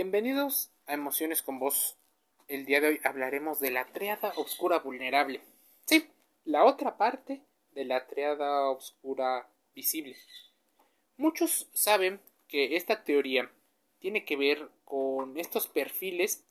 Bienvenidos 0.00 0.70
a 0.86 0.94
Emociones 0.94 1.42
con 1.42 1.58
Vos. 1.58 1.96
El 2.46 2.66
día 2.66 2.80
de 2.80 2.86
hoy 2.86 3.00
hablaremos 3.02 3.58
de 3.58 3.72
la 3.72 3.84
triada 3.86 4.32
oscura 4.36 4.78
vulnerable. 4.78 5.40
Sí, 5.86 6.08
la 6.44 6.64
otra 6.64 6.96
parte 6.96 7.42
de 7.72 7.84
la 7.84 8.06
triada 8.06 8.70
oscura 8.70 9.50
visible. 9.74 10.16
Muchos 11.16 11.68
saben 11.74 12.20
que 12.46 12.76
esta 12.76 13.02
teoría 13.02 13.50
tiene 13.98 14.24
que 14.24 14.36
ver 14.36 14.68
con 14.84 15.36
estos 15.36 15.66
perfiles 15.66 16.44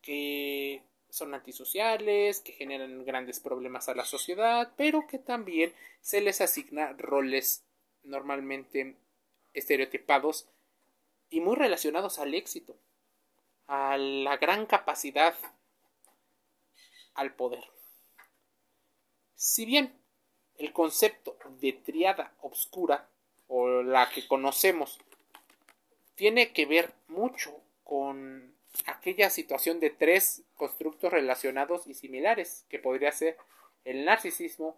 que 0.00 0.82
son 1.10 1.34
antisociales, 1.34 2.40
que 2.40 2.52
generan 2.52 3.04
grandes 3.04 3.40
problemas 3.40 3.90
a 3.90 3.94
la 3.94 4.06
sociedad, 4.06 4.72
pero 4.78 5.06
que 5.06 5.18
también 5.18 5.74
se 6.00 6.22
les 6.22 6.40
asigna 6.40 6.94
roles 6.94 7.62
normalmente 8.04 8.96
estereotipados 9.52 10.48
y 11.30 11.40
muy 11.40 11.56
relacionados 11.56 12.18
al 12.18 12.34
éxito, 12.34 12.76
a 13.66 13.96
la 13.96 14.36
gran 14.36 14.66
capacidad, 14.66 15.34
al 17.14 17.34
poder. 17.34 17.64
Si 19.34 19.66
bien 19.66 19.98
el 20.58 20.72
concepto 20.72 21.36
de 21.60 21.72
triada 21.72 22.34
obscura 22.40 23.08
o 23.48 23.82
la 23.82 24.10
que 24.10 24.26
conocemos 24.26 24.98
tiene 26.14 26.52
que 26.52 26.66
ver 26.66 26.94
mucho 27.08 27.60
con 27.84 28.54
aquella 28.86 29.30
situación 29.30 29.80
de 29.80 29.90
tres 29.90 30.42
constructos 30.56 31.12
relacionados 31.12 31.86
y 31.86 31.94
similares 31.94 32.64
que 32.68 32.78
podría 32.78 33.12
ser 33.12 33.36
el 33.84 34.04
narcisismo, 34.04 34.76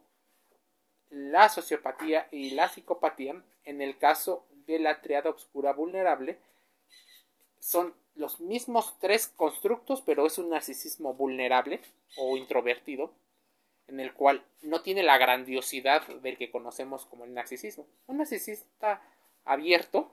la 1.11 1.49
sociopatía 1.49 2.29
y 2.31 2.51
la 2.51 2.69
psicopatía 2.69 3.43
en 3.65 3.81
el 3.81 3.97
caso 3.99 4.47
de 4.73 4.79
la 4.79 5.01
triada 5.01 5.31
oscura 5.31 5.73
vulnerable 5.73 6.39
son 7.59 7.95
los 8.15 8.41
mismos 8.41 8.97
tres 9.01 9.29
constructos, 9.29 10.03
pero 10.03 10.27
es 10.27 10.39
un 10.39 10.51
narcisismo 10.51 11.15
vulnerable 11.15 11.81
o 12.17 12.37
introvertido, 12.37 13.13
en 13.87 14.01
el 14.01 14.13
cual 14.13 14.45
no 14.63 14.83
tiene 14.83 15.03
la 15.03 15.19
grandiosidad 15.19 16.07
del 16.07 16.37
que 16.37 16.51
conocemos 16.51 17.07
como 17.07 17.25
el 17.25 17.33
narcisismo. 17.33 17.87
Un 18.07 18.19
narcisista 18.19 19.03
abierto 19.45 20.13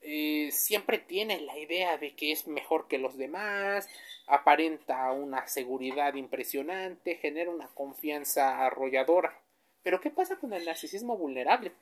eh, 0.00 0.50
siempre 0.52 0.98
tiene 0.98 1.40
la 1.40 1.56
idea 1.58 1.98
de 1.98 2.14
que 2.16 2.32
es 2.32 2.48
mejor 2.48 2.88
que 2.88 2.98
los 2.98 3.16
demás, 3.16 3.88
aparenta 4.26 5.12
una 5.12 5.46
seguridad 5.46 6.14
impresionante, 6.14 7.16
genera 7.16 7.50
una 7.50 7.68
confianza 7.68 8.66
arrolladora. 8.66 9.38
Pero 9.82 10.00
¿qué 10.00 10.10
pasa 10.10 10.36
con 10.36 10.52
el 10.52 10.64
narcisismo 10.64 11.16
vulnerable? 11.16 11.72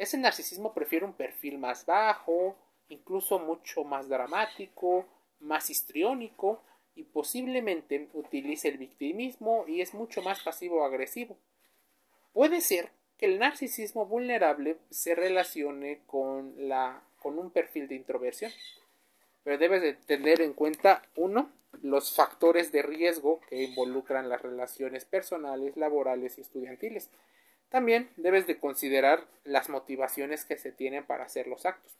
Ese 0.00 0.16
narcisismo 0.16 0.72
prefiere 0.72 1.04
un 1.04 1.12
perfil 1.12 1.58
más 1.58 1.84
bajo, 1.84 2.56
incluso 2.88 3.38
mucho 3.38 3.84
más 3.84 4.08
dramático, 4.08 5.04
más 5.40 5.68
histriónico 5.68 6.62
y 6.94 7.02
posiblemente 7.02 8.08
utilice 8.14 8.68
el 8.68 8.78
victimismo 8.78 9.66
y 9.68 9.82
es 9.82 9.92
mucho 9.92 10.22
más 10.22 10.40
pasivo-agresivo. 10.40 11.36
Puede 12.32 12.62
ser 12.62 12.88
que 13.18 13.26
el 13.26 13.38
narcisismo 13.38 14.06
vulnerable 14.06 14.78
se 14.88 15.14
relacione 15.14 16.00
con, 16.06 16.54
la, 16.56 17.02
con 17.18 17.38
un 17.38 17.50
perfil 17.50 17.86
de 17.86 17.96
introversión, 17.96 18.50
pero 19.44 19.58
debes 19.58 19.82
de 19.82 19.92
tener 19.92 20.40
en 20.40 20.54
cuenta, 20.54 21.02
uno, 21.14 21.52
los 21.82 22.16
factores 22.16 22.72
de 22.72 22.80
riesgo 22.80 23.42
que 23.50 23.64
involucran 23.64 24.30
las 24.30 24.40
relaciones 24.40 25.04
personales, 25.04 25.76
laborales 25.76 26.38
y 26.38 26.40
estudiantiles. 26.40 27.10
También 27.70 28.10
debes 28.16 28.46
de 28.46 28.58
considerar 28.58 29.26
las 29.44 29.68
motivaciones 29.68 30.44
que 30.44 30.58
se 30.58 30.72
tienen 30.72 31.06
para 31.06 31.24
hacer 31.24 31.46
los 31.46 31.64
actos. 31.64 31.96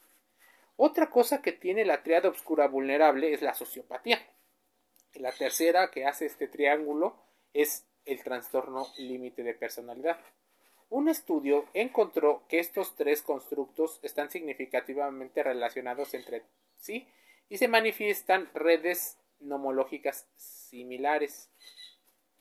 Otra 0.77 1.10
cosa 1.10 1.42
que 1.42 1.52
tiene 1.52 1.84
la 1.84 2.02
triada 2.02 2.28
oscura 2.28 2.66
vulnerable 2.66 3.32
es 3.32 3.40
la 3.40 3.54
sociopatía. 3.54 4.18
La 5.14 5.32
tercera 5.32 5.90
que 5.90 6.06
hace 6.06 6.27
este 6.27 6.48
triángulo 6.48 7.16
es 7.52 7.86
el 8.04 8.22
trastorno 8.22 8.86
límite 8.98 9.42
de 9.42 9.54
personalidad. 9.54 10.18
Un 10.89 11.08
estudio 11.08 11.67
encontró 11.72 12.42
que 12.48 12.58
estos 12.58 12.96
tres 12.96 13.22
constructos 13.22 14.00
están 14.02 14.30
significativamente 14.30 15.42
relacionados 15.42 16.14
entre 16.14 16.42
sí 16.78 17.06
y 17.48 17.58
se 17.58 17.68
manifiestan 17.68 18.50
redes 18.55 19.18
nomológicas 19.39 20.27
similares. 20.34 21.48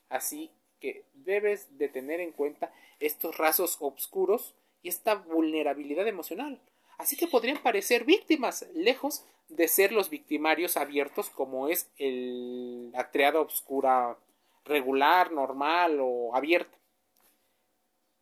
Así 0.08 0.50
que 0.80 1.04
debes 1.14 1.78
de 1.78 1.88
tener 1.88 2.20
en 2.20 2.32
cuenta 2.32 2.72
estos 2.98 3.36
rasgos 3.38 3.76
oscuros 3.80 4.54
y 4.82 4.88
esta 4.88 5.14
vulnerabilidad 5.14 6.08
emocional. 6.08 6.60
Así 6.98 7.16
que 7.16 7.26
podrían 7.26 7.62
parecer 7.62 8.04
víctimas, 8.04 8.66
lejos 8.74 9.24
de 9.48 9.68
ser 9.68 9.92
los 9.92 10.10
victimarios 10.10 10.76
abiertos 10.76 11.30
como 11.30 11.68
es 11.68 11.90
el, 11.96 12.92
la 12.92 13.10
triada 13.10 13.40
oscura 13.40 14.16
regular, 14.64 15.32
normal 15.32 15.98
o 16.00 16.34
abierta. 16.34 16.76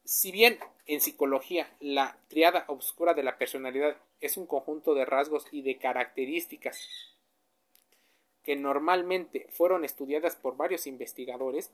Si 0.04 0.32
bien 0.32 0.58
en 0.86 1.00
psicología 1.00 1.68
la 1.80 2.18
triada 2.28 2.64
oscura 2.68 3.14
de 3.14 3.22
la 3.22 3.36
personalidad 3.36 3.96
es 4.20 4.36
un 4.36 4.46
conjunto 4.46 4.94
de 4.94 5.04
rasgos 5.04 5.46
y 5.52 5.62
de 5.62 5.78
características 5.78 6.80
que 8.42 8.56
normalmente 8.56 9.46
fueron 9.50 9.84
estudiadas 9.84 10.34
por 10.34 10.56
varios 10.56 10.86
investigadores, 10.86 11.70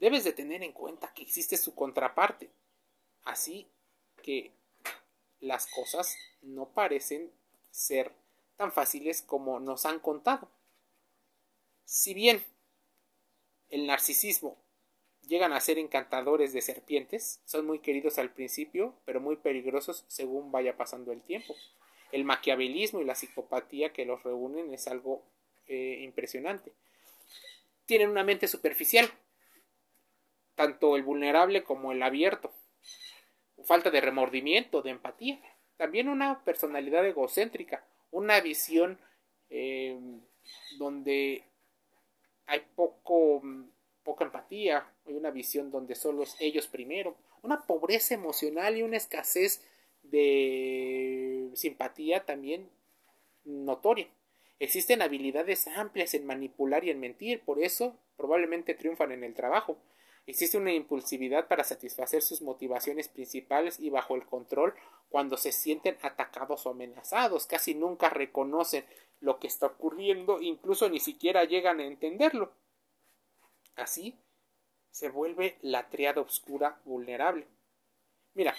debes 0.00 0.24
de 0.24 0.32
tener 0.32 0.62
en 0.62 0.72
cuenta 0.72 1.12
que 1.14 1.22
existe 1.22 1.56
su 1.56 1.74
contraparte. 1.74 2.50
Así 3.22 3.68
que 4.22 4.52
las 5.40 5.66
cosas 5.66 6.16
no 6.42 6.70
parecen 6.70 7.30
ser 7.70 8.12
tan 8.56 8.72
fáciles 8.72 9.22
como 9.22 9.60
nos 9.60 9.86
han 9.86 10.00
contado. 10.00 10.50
Si 11.84 12.14
bien 12.14 12.44
el 13.68 13.86
narcisismo 13.86 14.56
llegan 15.26 15.52
a 15.52 15.60
ser 15.60 15.78
encantadores 15.78 16.52
de 16.52 16.60
serpientes, 16.60 17.40
son 17.44 17.66
muy 17.66 17.78
queridos 17.78 18.18
al 18.18 18.32
principio, 18.32 18.94
pero 19.04 19.20
muy 19.20 19.36
peligrosos 19.36 20.04
según 20.08 20.50
vaya 20.50 20.76
pasando 20.76 21.12
el 21.12 21.22
tiempo. 21.22 21.54
El 22.10 22.24
maquiavelismo 22.24 23.00
y 23.00 23.04
la 23.04 23.14
psicopatía 23.14 23.92
que 23.92 24.04
los 24.04 24.22
reúnen 24.24 24.72
es 24.74 24.88
algo 24.88 25.22
eh, 25.66 26.00
impresionante. 26.02 26.72
Tienen 27.86 28.10
una 28.10 28.24
mente 28.24 28.48
superficial, 28.48 29.10
tanto 30.60 30.94
el 30.94 31.02
vulnerable 31.02 31.64
como 31.64 31.90
el 31.90 32.02
abierto. 32.02 32.52
Falta 33.64 33.90
de 33.90 34.02
remordimiento, 34.02 34.82
de 34.82 34.90
empatía. 34.90 35.40
También 35.78 36.10
una 36.10 36.44
personalidad 36.44 37.06
egocéntrica, 37.06 37.82
una 38.10 38.38
visión 38.42 38.98
eh, 39.48 39.98
donde 40.78 41.44
hay 42.44 42.60
poco, 42.74 43.40
poca 44.02 44.26
empatía, 44.26 44.86
hay 45.06 45.14
una 45.14 45.30
visión 45.30 45.70
donde 45.70 45.94
solo 45.94 46.24
ellos 46.40 46.66
primero, 46.66 47.16
una 47.40 47.62
pobreza 47.62 48.12
emocional 48.12 48.76
y 48.76 48.82
una 48.82 48.98
escasez 48.98 49.66
de 50.02 51.48
simpatía 51.54 52.26
también 52.26 52.68
notoria. 53.44 54.08
Existen 54.58 55.00
habilidades 55.00 55.68
amplias 55.68 56.12
en 56.12 56.26
manipular 56.26 56.84
y 56.84 56.90
en 56.90 57.00
mentir, 57.00 57.40
por 57.46 57.62
eso 57.62 57.96
probablemente 58.18 58.74
triunfan 58.74 59.12
en 59.12 59.24
el 59.24 59.32
trabajo. 59.32 59.78
Existe 60.26 60.58
una 60.58 60.72
impulsividad 60.72 61.48
para 61.48 61.64
satisfacer 61.64 62.22
sus 62.22 62.42
motivaciones 62.42 63.08
principales 63.08 63.80
y 63.80 63.90
bajo 63.90 64.14
el 64.14 64.26
control 64.26 64.74
cuando 65.08 65.36
se 65.36 65.50
sienten 65.52 65.98
atacados 66.02 66.66
o 66.66 66.70
amenazados. 66.70 67.46
Casi 67.46 67.74
nunca 67.74 68.10
reconocen 68.10 68.84
lo 69.20 69.38
que 69.38 69.48
está 69.48 69.66
ocurriendo, 69.66 70.40
incluso 70.40 70.88
ni 70.88 71.00
siquiera 71.00 71.44
llegan 71.44 71.80
a 71.80 71.86
entenderlo. 71.86 72.52
Así 73.76 74.18
se 74.90 75.08
vuelve 75.08 75.58
la 75.62 75.88
triada 75.88 76.20
oscura 76.20 76.80
vulnerable. 76.84 77.46
Mira, 78.34 78.54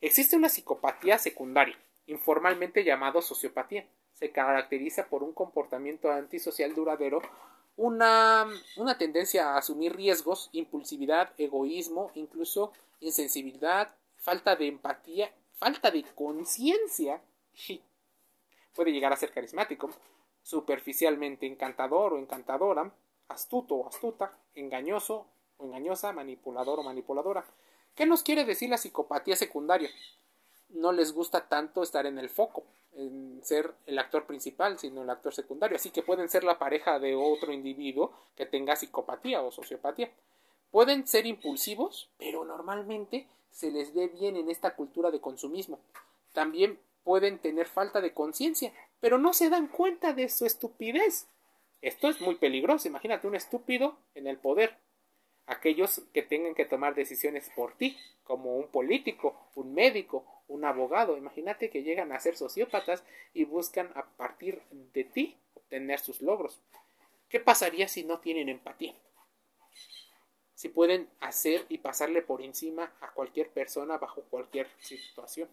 existe 0.00 0.36
una 0.36 0.48
psicopatía 0.48 1.18
secundaria, 1.18 1.78
informalmente 2.06 2.84
llamado 2.84 3.22
sociopatía. 3.22 3.88
Se 4.12 4.30
caracteriza 4.30 5.08
por 5.08 5.22
un 5.22 5.32
comportamiento 5.32 6.10
antisocial 6.10 6.74
duradero 6.74 7.22
una, 7.80 8.46
una 8.76 8.98
tendencia 8.98 9.54
a 9.54 9.56
asumir 9.56 9.96
riesgos, 9.96 10.50
impulsividad, 10.52 11.32
egoísmo, 11.38 12.10
incluso 12.14 12.72
insensibilidad, 13.00 13.94
falta 14.18 14.54
de 14.54 14.68
empatía, 14.68 15.32
falta 15.54 15.90
de 15.90 16.04
conciencia. 16.14 17.22
Puede 18.74 18.92
llegar 18.92 19.14
a 19.14 19.16
ser 19.16 19.32
carismático, 19.32 19.88
superficialmente 20.42 21.46
encantador 21.46 22.12
o 22.12 22.18
encantadora, 22.18 22.92
astuto 23.28 23.76
o 23.76 23.88
astuta, 23.88 24.38
engañoso 24.54 25.26
o 25.56 25.64
engañosa, 25.64 26.12
manipulador 26.12 26.80
o 26.80 26.82
manipuladora. 26.82 27.46
¿Qué 27.94 28.04
nos 28.04 28.22
quiere 28.22 28.44
decir 28.44 28.68
la 28.68 28.76
psicopatía 28.76 29.36
secundaria? 29.36 29.88
No 30.70 30.92
les 30.92 31.12
gusta 31.12 31.48
tanto 31.48 31.82
estar 31.82 32.06
en 32.06 32.18
el 32.18 32.28
foco, 32.28 32.64
en 32.92 33.40
ser 33.42 33.74
el 33.86 33.98
actor 33.98 34.26
principal, 34.26 34.78
sino 34.78 35.02
el 35.02 35.10
actor 35.10 35.34
secundario. 35.34 35.76
Así 35.76 35.90
que 35.90 36.02
pueden 36.02 36.28
ser 36.28 36.44
la 36.44 36.58
pareja 36.58 36.98
de 36.98 37.14
otro 37.14 37.52
individuo 37.52 38.12
que 38.36 38.46
tenga 38.46 38.76
psicopatía 38.76 39.42
o 39.42 39.50
sociopatía. 39.50 40.10
Pueden 40.70 41.06
ser 41.06 41.26
impulsivos, 41.26 42.10
pero 42.18 42.44
normalmente 42.44 43.26
se 43.50 43.70
les 43.70 43.92
ve 43.92 44.08
bien 44.08 44.36
en 44.36 44.50
esta 44.50 44.76
cultura 44.76 45.10
de 45.10 45.20
consumismo. 45.20 45.80
También 46.32 46.78
pueden 47.02 47.38
tener 47.38 47.66
falta 47.66 48.00
de 48.00 48.14
conciencia, 48.14 48.72
pero 49.00 49.18
no 49.18 49.32
se 49.32 49.50
dan 49.50 49.66
cuenta 49.66 50.12
de 50.12 50.28
su 50.28 50.46
estupidez. 50.46 51.26
Esto 51.82 52.08
es 52.08 52.20
muy 52.20 52.36
peligroso. 52.36 52.88
Imagínate 52.88 53.26
un 53.26 53.34
estúpido 53.34 53.96
en 54.14 54.26
el 54.26 54.36
poder. 54.38 54.76
Aquellos 55.46 56.02
que 56.12 56.22
tengan 56.22 56.54
que 56.54 56.66
tomar 56.66 56.94
decisiones 56.94 57.50
por 57.56 57.72
ti, 57.74 57.96
como 58.22 58.56
un 58.56 58.68
político, 58.68 59.34
un 59.56 59.74
médico, 59.74 60.24
un 60.50 60.64
abogado. 60.64 61.16
Imagínate 61.16 61.70
que 61.70 61.82
llegan 61.82 62.12
a 62.12 62.20
ser 62.20 62.36
sociópatas 62.36 63.02
y 63.32 63.44
buscan 63.44 63.90
a 63.94 64.04
partir 64.04 64.60
de 64.70 65.04
ti 65.04 65.36
obtener 65.54 66.00
sus 66.00 66.20
logros. 66.20 66.60
¿Qué 67.28 67.40
pasaría 67.40 67.88
si 67.88 68.04
no 68.04 68.18
tienen 68.18 68.48
empatía? 68.48 68.94
Si 70.54 70.68
pueden 70.68 71.08
hacer 71.20 71.64
y 71.68 71.78
pasarle 71.78 72.20
por 72.20 72.42
encima 72.42 72.92
a 73.00 73.12
cualquier 73.12 73.48
persona 73.48 73.96
bajo 73.96 74.22
cualquier 74.22 74.68
situación. 74.80 75.48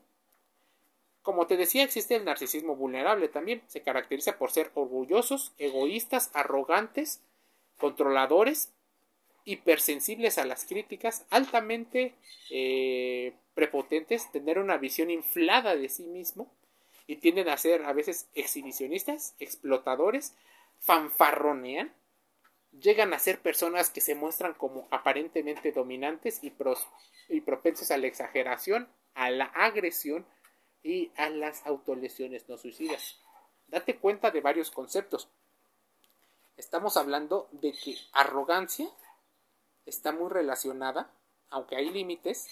Como 1.21 1.45
te 1.45 1.55
decía, 1.55 1.83
existe 1.83 2.15
el 2.15 2.25
narcisismo 2.25 2.75
vulnerable 2.75 3.27
también. 3.27 3.61
Se 3.67 3.83
caracteriza 3.83 4.37
por 4.37 4.51
ser 4.51 4.71
orgullosos, 4.73 5.53
egoístas, 5.57 6.31
arrogantes, 6.33 7.21
controladores, 7.77 8.73
hipersensibles 9.47 10.37
a 10.37 10.45
las 10.45 10.65
críticas, 10.65 11.25
altamente 11.29 12.13
eh, 12.51 13.33
prepotentes, 13.55 14.31
tener 14.31 14.59
una 14.59 14.77
visión 14.77 15.09
inflada 15.09 15.75
de 15.75 15.89
sí 15.89 16.03
mismo 16.03 16.51
y 17.07 17.15
tienden 17.15 17.49
a 17.49 17.57
ser 17.57 17.83
a 17.85 17.93
veces 17.93 18.27
exhibicionistas, 18.35 19.33
explotadores, 19.39 20.35
fanfarronean, 20.79 21.93
llegan 22.79 23.13
a 23.13 23.19
ser 23.19 23.39
personas 23.39 23.89
que 23.89 24.01
se 24.01 24.13
muestran 24.13 24.53
como 24.53 24.87
aparentemente 24.91 25.71
dominantes 25.71 26.43
y, 26.43 26.53
y 27.29 27.41
propensos 27.41 27.89
a 27.89 27.97
la 27.97 28.07
exageración, 28.07 28.87
a 29.15 29.31
la 29.31 29.45
agresión, 29.45 30.25
y 30.87 31.11
a 31.17 31.29
las 31.29 31.65
autolesiones 31.67 32.47
no 32.47 32.57
suicidas. 32.57 33.19
Date 33.67 33.97
cuenta 33.97 34.31
de 34.31 34.39
varios 34.39 34.71
conceptos. 34.71 35.27
Estamos 36.55 36.95
hablando 36.95 37.49
de 37.51 37.73
que 37.73 37.97
arrogancia 38.13 38.87
está 39.87 40.11
muy 40.11 40.29
relacionada, 40.29 41.09
aunque 41.49 41.75
hay 41.75 41.89
límites, 41.89 42.47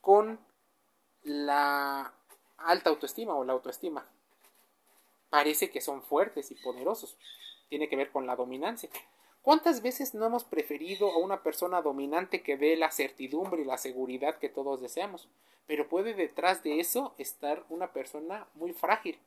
con 0.00 0.38
la 1.22 2.12
alta 2.58 2.90
autoestima 2.90 3.34
o 3.34 3.44
la 3.44 3.54
autoestima. 3.54 4.06
Parece 5.30 5.70
que 5.70 5.80
son 5.80 6.02
fuertes 6.02 6.50
y 6.50 6.54
poderosos. 6.56 7.16
Tiene 7.68 7.88
que 7.88 7.96
ver 7.96 8.10
con 8.10 8.26
la 8.26 8.36
dominancia. 8.36 8.90
¿Cuántas 9.42 9.80
veces 9.80 10.14
no 10.14 10.26
hemos 10.26 10.44
preferido 10.44 11.10
a 11.10 11.18
una 11.18 11.42
persona 11.42 11.80
dominante 11.80 12.42
que 12.42 12.56
dé 12.56 12.76
la 12.76 12.90
certidumbre 12.90 13.62
y 13.62 13.64
la 13.64 13.78
seguridad 13.78 14.38
que 14.38 14.50
todos 14.50 14.80
deseamos? 14.80 15.28
Pero 15.66 15.88
puede 15.88 16.14
detrás 16.14 16.62
de 16.62 16.80
eso 16.80 17.14
estar 17.16 17.64
una 17.68 17.92
persona 17.92 18.46
muy 18.54 18.72
frágil. 18.72 19.18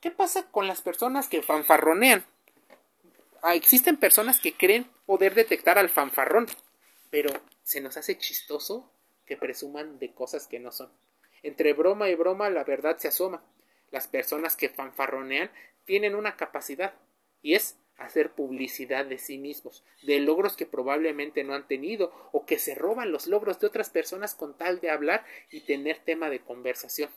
¿Qué 0.00 0.10
pasa 0.10 0.50
con 0.50 0.66
las 0.66 0.82
personas 0.82 1.28
que 1.28 1.42
fanfarronean? 1.42 2.24
Ah, 3.42 3.54
existen 3.54 3.96
personas 3.96 4.38
que 4.40 4.54
creen 4.54 4.90
poder 5.10 5.34
detectar 5.34 5.76
al 5.76 5.88
fanfarrón, 5.88 6.46
pero 7.10 7.32
se 7.64 7.80
nos 7.80 7.96
hace 7.96 8.16
chistoso 8.16 8.92
que 9.26 9.36
presuman 9.36 9.98
de 9.98 10.14
cosas 10.14 10.46
que 10.46 10.60
no 10.60 10.70
son. 10.70 10.88
Entre 11.42 11.72
broma 11.72 12.10
y 12.10 12.14
broma 12.14 12.48
la 12.48 12.62
verdad 12.62 12.96
se 12.96 13.08
asoma. 13.08 13.42
Las 13.90 14.06
personas 14.06 14.54
que 14.54 14.68
fanfarronean 14.68 15.50
tienen 15.84 16.14
una 16.14 16.36
capacidad 16.36 16.94
y 17.42 17.54
es 17.54 17.76
hacer 17.96 18.30
publicidad 18.30 19.04
de 19.04 19.18
sí 19.18 19.36
mismos, 19.36 19.82
de 20.04 20.20
logros 20.20 20.56
que 20.56 20.64
probablemente 20.64 21.42
no 21.42 21.54
han 21.54 21.66
tenido 21.66 22.12
o 22.30 22.46
que 22.46 22.60
se 22.60 22.76
roban 22.76 23.10
los 23.10 23.26
logros 23.26 23.58
de 23.58 23.66
otras 23.66 23.90
personas 23.90 24.36
con 24.36 24.56
tal 24.56 24.78
de 24.78 24.90
hablar 24.90 25.26
y 25.50 25.62
tener 25.62 25.98
tema 25.98 26.30
de 26.30 26.38
conversación. 26.38 27.10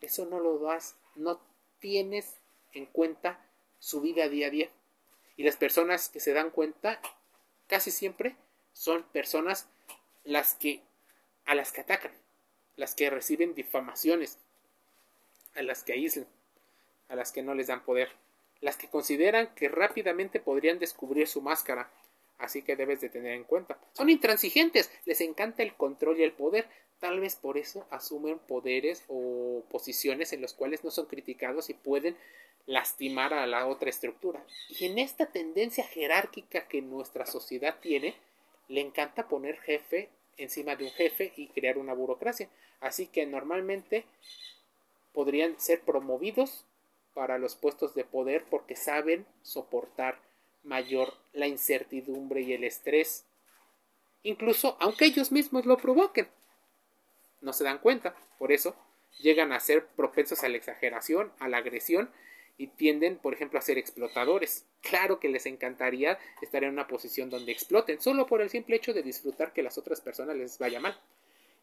Eso 0.00 0.24
no 0.24 0.38
lo 0.38 0.60
das, 0.60 0.96
no 1.16 1.40
tienes 1.80 2.36
en 2.74 2.86
cuenta 2.86 3.44
su 3.80 4.02
vida 4.02 4.28
día 4.28 4.46
a 4.46 4.50
día. 4.50 4.70
Y 5.36 5.42
las 5.42 5.56
personas 5.56 6.08
que 6.08 6.20
se 6.20 6.32
dan 6.32 6.50
cuenta 6.50 7.00
casi 7.74 7.90
siempre 7.90 8.36
son 8.72 9.02
personas 9.02 9.66
las 10.22 10.54
que 10.54 10.80
a 11.44 11.56
las 11.56 11.72
que 11.72 11.80
atacan, 11.80 12.12
las 12.76 12.94
que 12.94 13.10
reciben 13.10 13.56
difamaciones, 13.56 14.38
a 15.56 15.62
las 15.62 15.82
que 15.82 15.94
aíslan, 15.94 16.28
a 17.08 17.16
las 17.16 17.32
que 17.32 17.42
no 17.42 17.52
les 17.52 17.66
dan 17.66 17.84
poder 17.84 18.10
las 18.60 18.76
que 18.76 18.88
consideran 18.88 19.52
que 19.56 19.68
rápidamente 19.68 20.38
podrían 20.38 20.78
descubrir 20.78 21.26
su 21.26 21.42
máscara, 21.42 21.90
así 22.38 22.62
que 22.62 22.76
debes 22.76 23.00
de 23.00 23.08
tener 23.08 23.32
en 23.32 23.42
cuenta. 23.42 23.76
Son 23.92 24.08
intransigentes, 24.08 24.88
les 25.04 25.20
encanta 25.20 25.64
el 25.64 25.74
control 25.74 26.20
y 26.20 26.22
el 26.22 26.32
poder, 26.32 26.68
tal 27.00 27.18
vez 27.18 27.34
por 27.34 27.58
eso 27.58 27.88
asumen 27.90 28.38
poderes 28.38 29.02
o 29.08 29.64
posiciones 29.68 30.32
en 30.32 30.42
los 30.42 30.54
cuales 30.54 30.84
no 30.84 30.92
son 30.92 31.06
criticados 31.06 31.70
y 31.70 31.74
pueden 31.74 32.16
lastimar 32.66 33.34
a 33.34 33.46
la 33.46 33.66
otra 33.66 33.90
estructura. 33.90 34.44
Y 34.68 34.86
en 34.86 34.98
esta 34.98 35.26
tendencia 35.26 35.84
jerárquica 35.84 36.66
que 36.66 36.82
nuestra 36.82 37.26
sociedad 37.26 37.76
tiene, 37.80 38.14
le 38.68 38.80
encanta 38.80 39.28
poner 39.28 39.60
jefe 39.60 40.08
encima 40.36 40.76
de 40.76 40.84
un 40.84 40.90
jefe 40.90 41.32
y 41.36 41.48
crear 41.48 41.78
una 41.78 41.94
burocracia. 41.94 42.48
Así 42.80 43.06
que 43.06 43.26
normalmente 43.26 44.04
podrían 45.12 45.58
ser 45.60 45.80
promovidos 45.80 46.64
para 47.14 47.38
los 47.38 47.54
puestos 47.54 47.94
de 47.94 48.04
poder 48.04 48.44
porque 48.50 48.76
saben 48.76 49.26
soportar 49.42 50.18
mayor 50.64 51.14
la 51.32 51.46
incertidumbre 51.46 52.40
y 52.40 52.52
el 52.52 52.64
estrés, 52.64 53.24
incluso 54.22 54.76
aunque 54.80 55.04
ellos 55.04 55.30
mismos 55.30 55.66
lo 55.66 55.76
provoquen. 55.76 56.28
No 57.40 57.52
se 57.52 57.64
dan 57.64 57.78
cuenta, 57.78 58.16
por 58.38 58.50
eso 58.50 58.74
llegan 59.20 59.52
a 59.52 59.60
ser 59.60 59.86
propensos 59.86 60.42
a 60.42 60.48
la 60.48 60.56
exageración, 60.56 61.32
a 61.38 61.48
la 61.48 61.58
agresión 61.58 62.10
y 62.56 62.68
tienden, 62.68 63.18
por 63.18 63.34
ejemplo, 63.34 63.58
a 63.58 63.62
ser 63.62 63.78
explotadores. 63.78 64.64
Claro 64.80 65.18
que 65.18 65.28
les 65.28 65.46
encantaría 65.46 66.18
estar 66.40 66.62
en 66.64 66.70
una 66.70 66.86
posición 66.86 67.30
donde 67.30 67.52
exploten, 67.52 68.00
solo 68.00 68.26
por 68.26 68.40
el 68.40 68.50
simple 68.50 68.76
hecho 68.76 68.92
de 68.92 69.02
disfrutar 69.02 69.52
que 69.52 69.62
las 69.62 69.78
otras 69.78 70.00
personas 70.00 70.36
les 70.36 70.58
vaya 70.58 70.80
mal. 70.80 70.98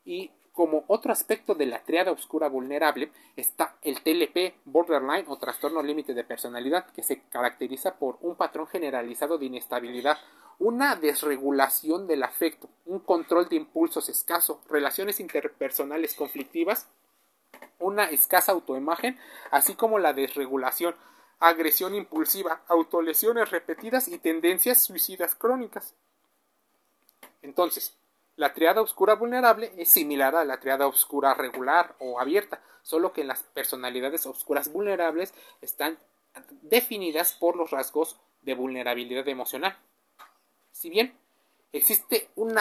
Y 0.04 0.32
como 0.52 0.84
otro 0.88 1.12
aspecto 1.12 1.56
de 1.56 1.66
la 1.66 1.84
triada 1.84 2.12
oscura 2.12 2.50
vulnerable 2.50 3.12
está 3.36 3.78
el 3.84 4.02
TLP, 4.02 4.56
borderline 4.66 5.26
o 5.28 5.38
trastorno 5.38 5.82
límite 5.82 6.14
de 6.14 6.24
personalidad, 6.24 6.88
que 6.92 7.04
se 7.04 7.22
caracteriza 7.30 7.96
por 7.96 8.18
un 8.22 8.36
patrón 8.36 8.68
generalizado 8.68 9.38
de 9.38 9.46
inestabilidad, 9.46 10.18
una 10.60 10.96
desregulación 10.96 12.06
del 12.08 12.24
afecto, 12.24 12.70
un 12.86 13.00
control 13.00 13.48
de 13.50 13.56
impulsos 13.56 14.10
escaso, 14.10 14.62
relaciones 14.70 15.20
interpersonales 15.20 16.14
conflictivas, 16.14 16.88
una 17.82 18.06
escasa 18.06 18.52
autoimagen, 18.52 19.20
así 19.52 19.76
como 19.76 20.00
la 20.00 20.14
desregulación, 20.14 20.96
agresión 21.40 21.96
impulsiva, 21.96 22.62
autolesiones 22.68 23.50
repetidas 23.50 24.08
y 24.08 24.18
tendencias 24.18 24.84
suicidas 24.84 25.36
crónicas. 25.36 25.96
Entonces, 27.42 27.98
la 28.36 28.54
triada 28.54 28.82
oscura 28.82 29.16
vulnerable 29.16 29.74
es 29.78 29.90
similar 29.90 30.36
a 30.36 30.46
la 30.46 30.60
triada 30.60 30.88
oscura 30.88 31.34
regular 31.34 31.96
o 32.00 32.20
abierta, 32.20 32.62
solo 32.84 33.12
que 33.14 33.24
las 33.24 33.44
personalidades 33.44 34.26
oscuras 34.26 34.72
vulnerables 34.72 35.34
están 35.62 35.98
definidas 36.62 37.34
por 37.34 37.56
los 37.56 37.72
rasgos 37.72 38.20
de 38.42 38.54
vulnerabilidad 38.54 39.28
emocional. 39.28 39.78
Si 40.72 40.90
bien 40.90 41.18
existe 41.74 42.30
un 42.36 42.58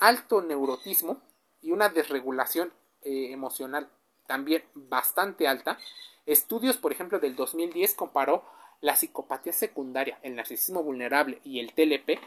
alto 0.00 0.42
neurotismo 0.42 1.20
y 1.60 1.70
una 1.70 1.88
desregulación 1.88 2.72
eh, 3.02 3.32
emocional 3.32 3.88
también 4.26 4.64
bastante 4.74 5.46
alta, 5.46 5.78
estudios, 6.26 6.76
por 6.76 6.92
ejemplo, 6.92 7.18
del 7.18 7.36
2010 7.36 7.94
comparó 7.94 8.44
la 8.80 8.96
psicopatía 8.96 9.52
secundaria, 9.52 10.18
el 10.22 10.36
narcisismo 10.36 10.82
vulnerable 10.82 11.40
y 11.44 11.60
el 11.60 11.72
TLP 11.72 12.20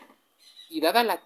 y 0.69 0.81
dada 0.81 1.03
la, 1.03 1.21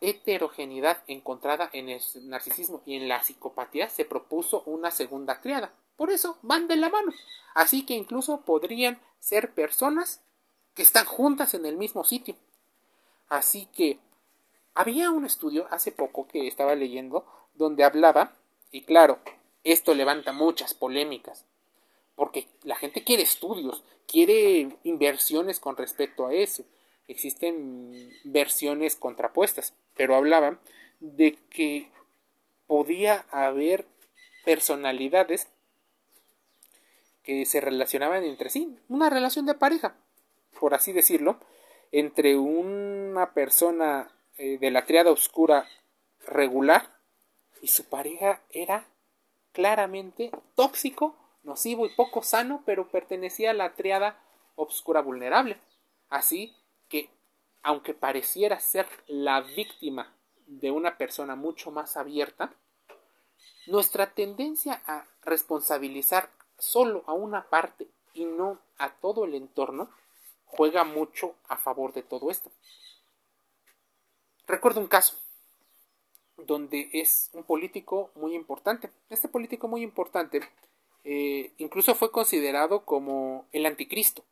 heterogeneidad 0.00 1.02
encontrada 1.06 1.68
en 1.72 1.88
el 1.88 2.00
narcisismo 2.22 2.82
y 2.86 2.96
en 2.96 3.08
la 3.08 3.22
psicopatía, 3.22 3.88
se 3.88 4.04
propuso 4.04 4.62
una 4.66 4.90
segunda 4.90 5.40
triada. 5.40 5.72
Por 5.96 6.10
eso 6.10 6.38
van 6.42 6.68
de 6.68 6.76
la 6.76 6.90
mano. 6.90 7.12
Así 7.54 7.84
que 7.84 7.94
incluso 7.94 8.42
podrían 8.42 9.00
ser 9.18 9.52
personas 9.52 10.22
que 10.74 10.82
están 10.82 11.06
juntas 11.06 11.54
en 11.54 11.66
el 11.66 11.76
mismo 11.76 12.04
sitio. 12.04 12.36
Así 13.28 13.66
que 13.74 13.98
había 14.74 15.10
un 15.10 15.24
estudio 15.24 15.66
hace 15.70 15.92
poco 15.92 16.26
que 16.26 16.46
estaba 16.46 16.74
leyendo 16.74 17.24
donde 17.54 17.84
hablaba, 17.84 18.32
y 18.70 18.82
claro, 18.82 19.20
esto 19.64 19.94
levanta 19.94 20.32
muchas 20.32 20.74
polémicas, 20.74 21.44
porque 22.14 22.46
la 22.62 22.76
gente 22.76 23.02
quiere 23.02 23.22
estudios, 23.22 23.82
quiere 24.06 24.76
inversiones 24.84 25.58
con 25.58 25.76
respecto 25.76 26.26
a 26.26 26.34
eso. 26.34 26.64
Existen 27.08 28.12
versiones 28.24 28.96
contrapuestas, 28.96 29.74
pero 29.96 30.14
hablaban 30.14 30.60
de 31.00 31.36
que 31.50 31.90
podía 32.66 33.24
haber 33.30 33.86
personalidades 34.44 35.48
que 37.22 37.46
se 37.46 37.60
relacionaban 37.60 38.22
entre 38.24 38.50
sí, 38.50 38.78
una 38.88 39.08
relación 39.08 39.46
de 39.46 39.54
pareja, 39.54 39.96
por 40.60 40.74
así 40.74 40.92
decirlo, 40.92 41.40
entre 41.90 42.36
una 42.36 43.32
persona 43.32 44.10
eh, 44.36 44.58
de 44.58 44.70
la 44.70 44.84
triada 44.84 45.10
oscura 45.10 45.66
regular 46.26 46.90
y 47.62 47.68
su 47.68 47.84
pareja 47.84 48.42
era 48.50 48.86
claramente 49.54 50.30
tóxico 50.56 51.16
nocivo 51.44 51.86
y 51.86 51.90
poco 51.90 52.22
sano, 52.22 52.62
pero 52.66 52.88
pertenecía 52.88 53.52
a 53.52 53.54
la 53.54 53.74
triada 53.74 54.18
obscura 54.56 55.00
vulnerable. 55.00 55.58
Así 56.10 56.54
que, 56.88 57.08
aunque 57.62 57.94
pareciera 57.94 58.60
ser 58.60 58.86
la 59.06 59.40
víctima 59.40 60.12
de 60.46 60.70
una 60.70 60.98
persona 60.98 61.36
mucho 61.36 61.70
más 61.70 61.96
abierta, 61.96 62.52
nuestra 63.66 64.12
tendencia 64.12 64.82
a 64.86 65.06
responsabilizar 65.22 66.30
solo 66.58 67.04
a 67.06 67.12
una 67.12 67.48
parte 67.48 67.88
y 68.12 68.24
no 68.24 68.58
a 68.78 68.90
todo 68.90 69.24
el 69.24 69.34
entorno 69.34 69.88
juega 70.46 70.84
mucho 70.84 71.36
a 71.48 71.56
favor 71.56 71.92
de 71.92 72.02
todo 72.02 72.30
esto. 72.30 72.50
Recuerdo 74.46 74.80
un 74.80 74.88
caso 74.88 75.16
donde 76.36 76.90
es 76.92 77.30
un 77.32 77.44
político 77.44 78.10
muy 78.14 78.34
importante. 78.34 78.90
Este 79.08 79.28
político 79.28 79.68
muy 79.68 79.82
importante 79.82 80.40
eh, 81.04 81.52
incluso 81.58 81.94
fue 81.94 82.10
considerado 82.10 82.84
como 82.84 83.46
el 83.52 83.66
anticristo, 83.66 84.24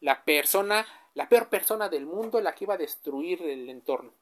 la 0.00 0.22
persona, 0.24 0.86
la 1.14 1.28
peor 1.28 1.48
persona 1.48 1.88
del 1.88 2.06
mundo, 2.06 2.40
la 2.40 2.54
que 2.54 2.64
iba 2.64 2.74
a 2.74 2.78
destruir 2.78 3.42
el 3.42 3.70
entorno. 3.70 4.12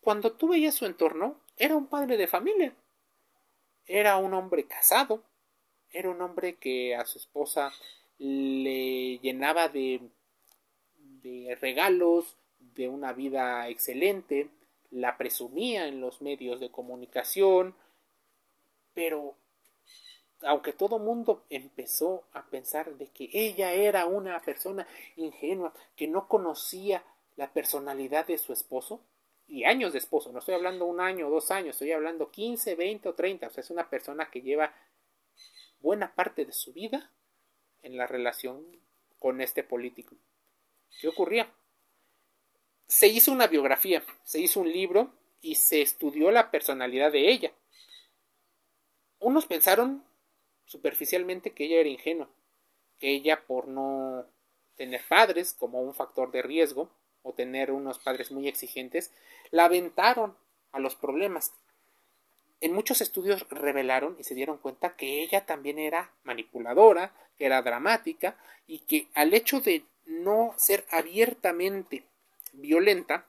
Cuando 0.00 0.32
tú 0.32 0.48
veías 0.48 0.76
su 0.76 0.86
entorno, 0.86 1.40
era 1.56 1.76
un 1.76 1.88
padre 1.88 2.16
de 2.16 2.28
familia, 2.28 2.74
era 3.86 4.16
un 4.18 4.32
hombre 4.34 4.64
casado, 4.64 5.24
era 5.90 6.10
un 6.10 6.22
hombre 6.22 6.54
que 6.56 6.94
a 6.94 7.04
su 7.04 7.18
esposa 7.18 7.72
le 8.18 9.18
llenaba 9.18 9.68
de, 9.68 10.00
de 10.96 11.56
regalos, 11.60 12.36
de 12.58 12.88
una 12.88 13.12
vida 13.12 13.68
excelente, 13.68 14.48
la 14.90 15.16
presumía 15.16 15.86
en 15.86 16.00
los 16.00 16.22
medios 16.22 16.60
de 16.60 16.70
comunicación, 16.70 17.74
pero 18.94 19.36
aunque 20.42 20.72
todo 20.72 20.98
mundo 20.98 21.44
empezó 21.50 22.24
a 22.32 22.46
pensar 22.46 22.96
de 22.96 23.08
que 23.08 23.28
ella 23.32 23.72
era 23.72 24.06
una 24.06 24.40
persona 24.40 24.86
ingenua, 25.16 25.72
que 25.96 26.06
no 26.06 26.28
conocía 26.28 27.02
la 27.36 27.52
personalidad 27.52 28.26
de 28.26 28.38
su 28.38 28.52
esposo, 28.52 29.00
y 29.48 29.64
años 29.64 29.92
de 29.92 29.98
esposo, 29.98 30.30
no 30.30 30.40
estoy 30.40 30.54
hablando 30.54 30.84
un 30.84 31.00
año 31.00 31.26
o 31.26 31.30
dos 31.30 31.50
años, 31.50 31.70
estoy 31.70 31.92
hablando 31.92 32.30
15, 32.30 32.74
20 32.74 33.08
o 33.08 33.14
30, 33.14 33.46
o 33.46 33.50
sea, 33.50 33.62
es 33.62 33.70
una 33.70 33.88
persona 33.88 34.30
que 34.30 34.42
lleva 34.42 34.74
buena 35.80 36.14
parte 36.14 36.44
de 36.44 36.52
su 36.52 36.72
vida 36.72 37.10
en 37.82 37.96
la 37.96 38.06
relación 38.06 38.64
con 39.18 39.40
este 39.40 39.64
político. 39.64 40.16
¿Qué 41.00 41.08
ocurría? 41.08 41.50
Se 42.88 43.06
hizo 43.06 43.32
una 43.32 43.46
biografía, 43.46 44.02
se 44.24 44.40
hizo 44.40 44.60
un 44.60 44.72
libro 44.72 45.12
y 45.42 45.56
se 45.56 45.82
estudió 45.82 46.30
la 46.30 46.50
personalidad 46.50 47.12
de 47.12 47.30
ella. 47.30 47.52
Unos 49.20 49.44
pensaron 49.44 50.02
superficialmente 50.64 51.52
que 51.52 51.66
ella 51.66 51.80
era 51.80 51.88
ingenua, 51.90 52.30
que 52.98 53.10
ella 53.10 53.44
por 53.46 53.68
no 53.68 54.24
tener 54.76 55.02
padres 55.06 55.52
como 55.52 55.82
un 55.82 55.92
factor 55.92 56.30
de 56.30 56.40
riesgo 56.40 56.90
o 57.22 57.34
tener 57.34 57.72
unos 57.72 57.98
padres 57.98 58.32
muy 58.32 58.48
exigentes, 58.48 59.12
la 59.50 59.66
aventaron 59.66 60.34
a 60.72 60.78
los 60.78 60.96
problemas. 60.96 61.52
En 62.62 62.72
muchos 62.72 63.02
estudios 63.02 63.46
revelaron 63.50 64.16
y 64.18 64.24
se 64.24 64.34
dieron 64.34 64.56
cuenta 64.56 64.96
que 64.96 65.22
ella 65.22 65.44
también 65.44 65.78
era 65.78 66.10
manipuladora, 66.24 67.12
que 67.36 67.44
era 67.44 67.60
dramática 67.60 68.38
y 68.66 68.78
que 68.80 69.08
al 69.12 69.34
hecho 69.34 69.60
de 69.60 69.84
no 70.06 70.54
ser 70.56 70.86
abiertamente 70.90 72.07
violenta, 72.52 73.26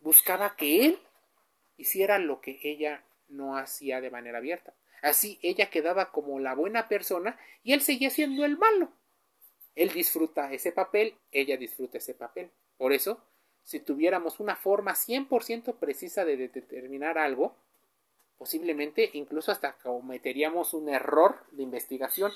buscaba 0.00 0.56
que 0.56 0.86
él 0.86 0.98
hiciera 1.76 2.18
lo 2.18 2.40
que 2.40 2.58
ella 2.62 3.04
no 3.28 3.56
hacía 3.56 4.00
de 4.00 4.10
manera 4.10 4.38
abierta. 4.38 4.74
Así 5.02 5.38
ella 5.42 5.70
quedaba 5.70 6.12
como 6.12 6.38
la 6.40 6.54
buena 6.54 6.88
persona 6.88 7.38
y 7.62 7.72
él 7.72 7.80
seguía 7.82 8.10
siendo 8.10 8.44
el 8.44 8.56
malo. 8.56 8.90
Él 9.74 9.92
disfruta 9.92 10.52
ese 10.52 10.72
papel, 10.72 11.14
ella 11.32 11.56
disfruta 11.56 11.98
ese 11.98 12.14
papel. 12.14 12.50
Por 12.78 12.92
eso, 12.92 13.22
si 13.64 13.80
tuviéramos 13.80 14.40
una 14.40 14.56
forma 14.56 14.92
100% 14.92 15.76
precisa 15.76 16.24
de 16.24 16.36
determinar 16.36 17.18
algo, 17.18 17.56
posiblemente 18.38 19.10
incluso 19.14 19.52
hasta 19.52 19.72
cometeríamos 19.78 20.74
un 20.74 20.88
error 20.88 21.40
de 21.50 21.62
investigación, 21.62 22.32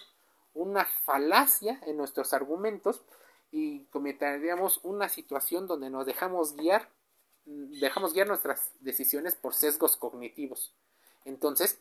una 0.55 0.85
falacia 0.85 1.81
en 1.87 1.97
nuestros 1.97 2.33
argumentos 2.33 3.03
y 3.51 3.85
cometeríamos 3.87 4.81
una 4.83 5.09
situación 5.09 5.67
donde 5.67 5.91
nos 5.91 6.07
dejamos 6.07 6.57
guiar, 6.57 6.89
dejamos 7.45 8.13
guiar 8.13 8.29
nuestras 8.29 8.73
decisiones 8.81 9.35
por 9.35 9.55
sesgos 9.55 9.97
cognitivos. 9.97 10.75
Entonces, 11.25 11.79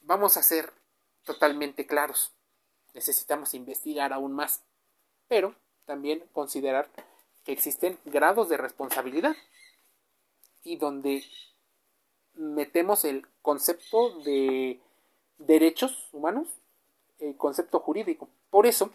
vamos 0.00 0.36
a 0.36 0.42
ser 0.42 0.72
totalmente 1.24 1.86
claros. 1.86 2.32
Necesitamos 2.94 3.54
investigar 3.54 4.12
aún 4.12 4.32
más, 4.32 4.62
pero 5.28 5.54
también 5.84 6.24
considerar 6.32 6.90
que 7.44 7.52
existen 7.52 7.98
grados 8.04 8.48
de 8.48 8.56
responsabilidad 8.56 9.36
y 10.64 10.76
donde 10.76 11.24
metemos 12.34 13.04
el 13.04 13.26
concepto 13.40 14.18
de 14.20 14.80
derechos 15.38 16.08
humanos, 16.12 16.48
el 17.18 17.36
concepto 17.36 17.80
jurídico. 17.80 18.28
Por 18.50 18.66
eso, 18.66 18.90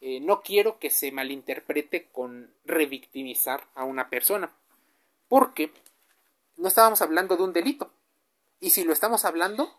eh, 0.00 0.20
no 0.20 0.42
quiero 0.42 0.78
que 0.78 0.90
se 0.90 1.12
malinterprete 1.12 2.08
con 2.12 2.52
revictimizar 2.64 3.66
a 3.74 3.84
una 3.84 4.10
persona, 4.10 4.52
porque 5.28 5.72
no 6.56 6.68
estábamos 6.68 7.02
hablando 7.02 7.36
de 7.36 7.42
un 7.42 7.52
delito. 7.52 7.90
Y 8.60 8.70
si 8.70 8.84
lo 8.84 8.92
estamos 8.92 9.24
hablando, 9.24 9.72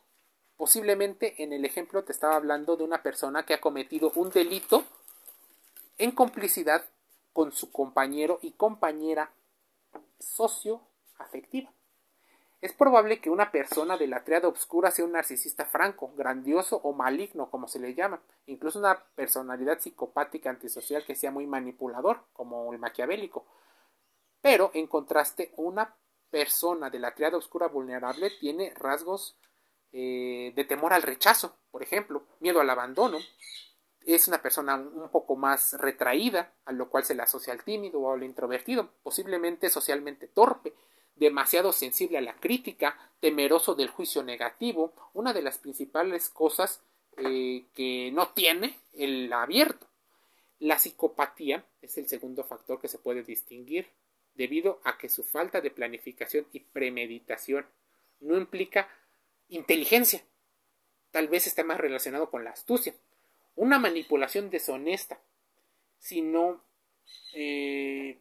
posiblemente 0.57 1.41
en 1.43 1.53
el 1.53 1.65
ejemplo 1.65 2.03
te 2.03 2.11
estaba 2.11 2.35
hablando 2.35 2.75
de 2.77 2.83
una 2.83 3.03
persona 3.03 3.45
que 3.45 3.53
ha 3.53 3.61
cometido 3.61 4.11
un 4.15 4.29
delito 4.29 4.85
en 5.97 6.11
complicidad 6.11 6.85
con 7.33 7.51
su 7.51 7.71
compañero 7.71 8.39
y 8.41 8.51
compañera 8.51 9.31
socio 10.19 10.81
afectiva. 11.17 11.74
Es 12.61 12.73
probable 12.73 13.19
que 13.19 13.29
una 13.29 13.51
persona 13.51 13.97
de 13.97 14.07
la 14.07 14.23
triada 14.23 14.47
obscura 14.47 14.89
sea 14.89 15.05
un 15.05 15.11
narcisista 15.11 15.65
franco, 15.65 16.13
grandioso 16.15 16.77
o 16.77 16.93
maligno, 16.93 17.49
como 17.51 17.67
se 17.67 17.79
le 17.79 17.93
llama, 17.93 18.21
incluso 18.47 18.79
una 18.79 19.03
personalidad 19.15 19.79
psicopática 19.79 20.49
antisocial 20.49 21.05
que 21.05 21.15
sea 21.15 21.31
muy 21.31 21.45
manipulador, 21.45 22.21
como 22.33 22.73
el 22.73 22.79
maquiavélico. 22.79 23.45
Pero, 24.41 24.71
en 24.73 24.87
contraste, 24.87 25.53
una 25.57 25.95
persona 26.29 26.89
de 26.89 26.99
la 26.99 27.13
triada 27.13 27.37
oscura 27.37 27.67
vulnerable 27.67 28.31
tiene 28.39 28.73
rasgos 28.75 29.37
eh, 29.91 30.51
de 30.55 30.65
temor 30.65 30.93
al 30.93 31.03
rechazo, 31.03 31.57
por 31.71 31.81
ejemplo, 31.81 32.23
miedo 32.39 32.59
al 32.61 32.69
abandono. 32.69 33.17
Es 34.05 34.27
una 34.27 34.41
persona 34.41 34.75
un 34.75 35.09
poco 35.09 35.35
más 35.35 35.73
retraída, 35.79 36.53
a 36.65 36.73
lo 36.73 36.89
cual 36.89 37.05
se 37.05 37.15
le 37.15 37.23
asocia 37.23 37.53
al 37.53 37.63
tímido 37.63 37.99
o 38.01 38.13
al 38.13 38.23
introvertido, 38.23 38.91
posiblemente 39.03 39.69
socialmente 39.69 40.27
torpe, 40.27 40.73
demasiado 41.15 41.71
sensible 41.71 42.17
a 42.17 42.21
la 42.21 42.35
crítica, 42.35 42.97
temeroso 43.19 43.75
del 43.75 43.89
juicio 43.89 44.23
negativo, 44.23 44.93
una 45.13 45.33
de 45.33 45.41
las 45.41 45.57
principales 45.57 46.29
cosas 46.29 46.81
eh, 47.17 47.63
que 47.73 48.11
no 48.13 48.29
tiene 48.29 48.77
el 48.93 49.31
abierto. 49.31 49.87
La 50.59 50.79
psicopatía 50.79 51.65
es 51.81 51.97
el 51.97 52.07
segundo 52.07 52.43
factor 52.43 52.79
que 52.79 52.87
se 52.87 52.99
puede 52.99 53.23
distinguir 53.23 53.87
debido 54.35 54.81
a 54.83 54.97
que 54.97 55.09
su 55.09 55.23
falta 55.23 55.61
de 55.61 55.71
planificación 55.71 56.45
y 56.51 56.59
premeditación 56.59 57.65
no 58.19 58.37
implica 58.37 58.89
inteligencia. 59.49 60.23
Tal 61.11 61.27
vez 61.29 61.47
esté 61.47 61.63
más 61.63 61.79
relacionado 61.79 62.29
con 62.29 62.43
la 62.43 62.51
astucia. 62.51 62.93
Una 63.55 63.79
manipulación 63.79 64.49
deshonesta, 64.49 65.19
si 65.97 66.21
no 66.21 66.61
eh, 67.33 68.19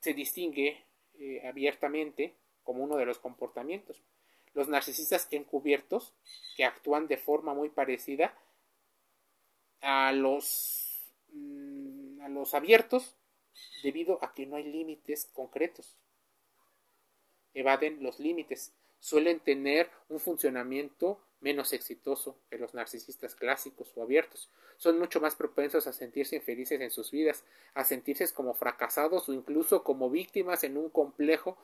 se 0.00 0.14
distingue 0.14 0.84
eh, 1.24 1.46
abiertamente 1.46 2.34
como 2.64 2.82
uno 2.82 2.96
de 2.96 3.06
los 3.06 3.20
comportamientos. 3.20 4.02
Los 4.54 4.66
narcisistas 4.66 5.28
encubiertos, 5.30 6.14
que 6.56 6.64
actúan 6.64 7.06
de 7.06 7.16
forma 7.16 7.54
muy 7.54 7.68
parecida 7.68 8.36
a 9.80 10.10
los, 10.10 11.00
mm, 11.28 12.22
a 12.22 12.28
los 12.28 12.54
abiertos, 12.54 13.14
debido 13.84 14.18
a 14.24 14.34
que 14.34 14.46
no 14.46 14.56
hay 14.56 14.64
límites 14.64 15.30
concretos. 15.32 15.96
Evaden 17.54 18.02
los 18.02 18.18
límites. 18.18 18.74
Suelen 18.98 19.38
tener 19.38 19.90
un 20.08 20.18
funcionamiento 20.18 21.20
menos 21.42 21.72
exitoso 21.72 22.38
que 22.48 22.58
los 22.58 22.72
narcisistas 22.72 23.34
clásicos 23.34 23.92
o 23.96 24.02
abiertos. 24.02 24.48
Son 24.76 24.98
mucho 24.98 25.20
más 25.20 25.34
propensos 25.34 25.86
a 25.86 25.92
sentirse 25.92 26.36
infelices 26.36 26.80
en 26.80 26.90
sus 26.90 27.10
vidas, 27.10 27.44
a 27.74 27.84
sentirse 27.84 28.32
como 28.32 28.54
fracasados 28.54 29.28
o 29.28 29.32
incluso 29.32 29.82
como 29.84 30.08
víctimas 30.08 30.64
en 30.64 30.76
un 30.76 30.88
complejo. 30.88 31.58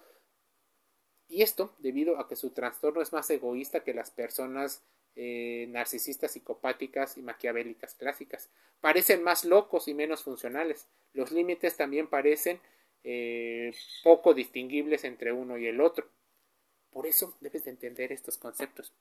Y 1.28 1.42
esto 1.42 1.74
debido 1.78 2.18
a 2.18 2.28
que 2.28 2.36
su 2.36 2.50
trastorno 2.50 3.00
es 3.00 3.12
más 3.12 3.30
egoísta 3.30 3.84
que 3.84 3.94
las 3.94 4.10
personas 4.10 4.82
eh, 5.14 5.66
narcisistas, 5.70 6.32
psicopáticas 6.32 7.16
y 7.16 7.22
maquiavélicas 7.22 7.94
clásicas. 7.94 8.50
Parecen 8.80 9.22
más 9.22 9.44
locos 9.44 9.88
y 9.88 9.94
menos 9.94 10.22
funcionales. 10.22 10.86
Los 11.12 11.32
límites 11.32 11.76
también 11.76 12.08
parecen 12.08 12.60
eh, 13.04 13.72
poco 14.02 14.34
distinguibles 14.34 15.04
entre 15.04 15.32
uno 15.32 15.56
y 15.58 15.66
el 15.66 15.80
otro. 15.80 16.06
Por 16.90 17.06
eso 17.06 17.36
debes 17.40 17.64
de 17.64 17.70
entender 17.70 18.12
estos 18.12 18.38
conceptos. 18.38 18.92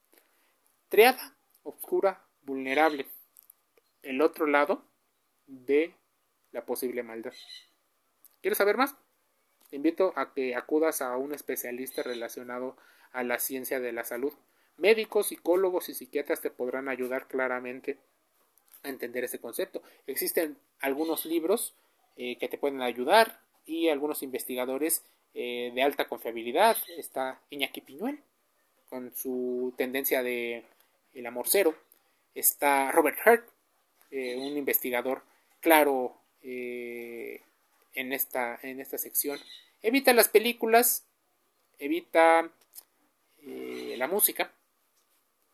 Triada 0.88 1.36
obscura, 1.64 2.24
vulnerable. 2.42 3.06
El 4.02 4.22
otro 4.22 4.46
lado 4.46 4.82
de 5.46 5.94
la 6.50 6.64
posible 6.64 7.02
maldad. 7.02 7.34
¿Quieres 8.40 8.56
saber 8.56 8.78
más? 8.78 8.96
Te 9.68 9.76
invito 9.76 10.14
a 10.16 10.32
que 10.32 10.56
acudas 10.56 11.02
a 11.02 11.14
un 11.18 11.34
especialista 11.34 12.02
relacionado 12.02 12.74
a 13.12 13.22
la 13.22 13.38
ciencia 13.38 13.80
de 13.80 13.92
la 13.92 14.04
salud. 14.04 14.32
Médicos, 14.78 15.26
psicólogos 15.26 15.90
y 15.90 15.94
psiquiatras 15.94 16.40
te 16.40 16.50
podrán 16.50 16.88
ayudar 16.88 17.28
claramente 17.28 17.98
a 18.82 18.88
entender 18.88 19.24
ese 19.24 19.40
concepto. 19.40 19.82
Existen 20.06 20.56
algunos 20.80 21.26
libros 21.26 21.74
eh, 22.16 22.38
que 22.38 22.48
te 22.48 22.56
pueden 22.56 22.80
ayudar 22.80 23.42
y 23.66 23.90
algunos 23.90 24.22
investigadores 24.22 25.04
eh, 25.34 25.70
de 25.74 25.82
alta 25.82 26.08
confiabilidad. 26.08 26.78
Está 26.96 27.42
Iñaki 27.50 27.82
Piñuel 27.82 28.22
con 28.88 29.14
su 29.14 29.74
tendencia 29.76 30.22
de 30.22 30.64
el 31.20 31.26
amor 31.26 31.46
cero. 31.48 31.74
Está 32.34 32.92
Robert 32.92 33.18
Hurt, 33.26 33.48
eh, 34.10 34.36
un 34.36 34.56
investigador 34.56 35.22
claro 35.60 36.16
en, 36.40 38.12
esta, 38.12 38.58
en 38.62 38.80
esta 38.80 38.96
sección. 38.96 39.38
Evita 39.82 40.12
las 40.12 40.28
películas, 40.28 41.04
evita 41.78 42.50
la 43.44 44.06
música, 44.06 44.52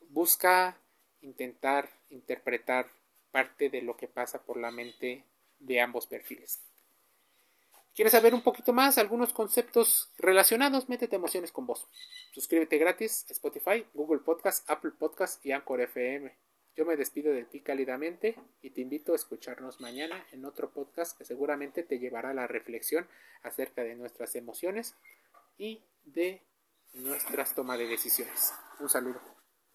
busca 0.08 0.76
intentar 1.22 1.88
interpretar 2.10 2.86
parte 3.32 3.70
de 3.70 3.82
lo 3.82 3.96
que 3.96 4.06
pasa 4.06 4.42
por 4.42 4.58
la 4.58 4.70
mente 4.70 5.24
de 5.58 5.80
ambos 5.80 6.06
perfiles. 6.06 6.60
¿Quieres 7.94 8.10
saber 8.10 8.34
un 8.34 8.42
poquito 8.42 8.72
más? 8.72 8.98
Algunos 8.98 9.32
conceptos 9.32 10.10
relacionados, 10.18 10.88
métete 10.88 11.14
emociones 11.14 11.52
con 11.52 11.64
vos. 11.64 11.86
Suscríbete 12.32 12.76
gratis 12.76 13.24
a 13.30 13.32
Spotify, 13.32 13.86
Google 13.94 14.18
Podcast, 14.18 14.68
Apple 14.68 14.90
Podcast 14.98 15.44
y 15.46 15.52
Anchor 15.52 15.80
FM. 15.80 16.36
Yo 16.74 16.84
me 16.84 16.96
despido 16.96 17.32
de 17.32 17.44
ti 17.44 17.60
cálidamente 17.60 18.34
y 18.62 18.70
te 18.70 18.80
invito 18.80 19.12
a 19.12 19.16
escucharnos 19.16 19.80
mañana 19.80 20.26
en 20.32 20.44
otro 20.44 20.72
podcast 20.72 21.16
que 21.16 21.24
seguramente 21.24 21.84
te 21.84 22.00
llevará 22.00 22.30
a 22.30 22.34
la 22.34 22.48
reflexión 22.48 23.06
acerca 23.44 23.84
de 23.84 23.94
nuestras 23.94 24.34
emociones 24.34 24.96
y 25.56 25.84
de 26.02 26.42
nuestras 26.94 27.54
tomas 27.54 27.78
de 27.78 27.86
decisiones. 27.86 28.52
Un 28.80 28.88
saludo. 28.88 29.33